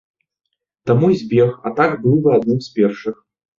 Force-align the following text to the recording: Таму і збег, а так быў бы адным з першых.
Таму 0.91 1.09
і 1.17 1.19
збег, 1.21 1.53
а 1.65 1.73
так 1.81 1.91
быў 2.07 2.19
бы 2.25 2.29
адным 2.41 2.59
з 2.71 2.75
першых. 2.81 3.25